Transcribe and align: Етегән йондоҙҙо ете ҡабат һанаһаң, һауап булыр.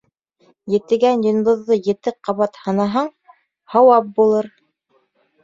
Етегән 0.75 1.21
йондоҙҙо 1.27 1.77
ете 1.89 2.13
ҡабат 2.29 2.59
һанаһаң, 2.63 3.13
һауап 3.77 4.11
булыр. 4.19 4.51